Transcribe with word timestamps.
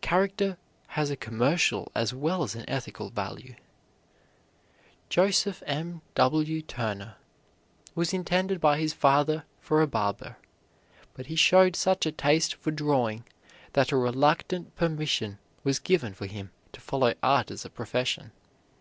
Character 0.00 0.58
has 0.94 1.10
a 1.10 1.16
commercial 1.16 1.90
as 1.92 2.14
well 2.14 2.44
as 2.44 2.54
an 2.54 2.64
ethical 2.68 3.10
value. 3.10 3.56
Joseph 5.08 5.60
M. 5.66 6.02
W. 6.14 6.62
Turner 6.62 7.16
was 7.96 8.12
intended 8.14 8.60
by 8.60 8.78
his 8.78 8.92
father 8.92 9.44
for 9.58 9.82
a 9.82 9.88
barber, 9.88 10.36
but 11.14 11.26
he 11.26 11.34
showed 11.34 11.74
such 11.74 12.06
a 12.06 12.12
taste 12.12 12.54
for 12.54 12.70
drawing 12.70 13.24
that 13.72 13.90
a 13.90 13.96
reluctant 13.96 14.72
permission 14.76 15.40
was 15.64 15.80
given 15.80 16.14
for 16.14 16.26
him 16.26 16.52
to 16.72 16.80
follow 16.80 17.14
art 17.20 17.50
as 17.50 17.64
a 17.64 17.68
profession. 17.68 18.30